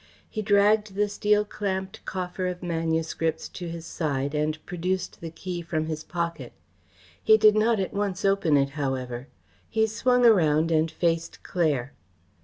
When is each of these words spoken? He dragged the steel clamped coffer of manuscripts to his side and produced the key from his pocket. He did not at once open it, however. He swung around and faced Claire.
He 0.27 0.41
dragged 0.41 0.95
the 0.95 1.07
steel 1.07 1.45
clamped 1.45 2.03
coffer 2.05 2.47
of 2.47 2.63
manuscripts 2.63 3.47
to 3.49 3.69
his 3.69 3.85
side 3.85 4.33
and 4.33 4.57
produced 4.65 5.21
the 5.21 5.29
key 5.29 5.61
from 5.61 5.85
his 5.85 6.03
pocket. 6.03 6.53
He 7.23 7.37
did 7.37 7.53
not 7.55 7.79
at 7.79 7.93
once 7.93 8.25
open 8.25 8.57
it, 8.57 8.69
however. 8.71 9.27
He 9.69 9.85
swung 9.85 10.25
around 10.25 10.71
and 10.71 10.89
faced 10.89 11.43
Claire. 11.43 11.93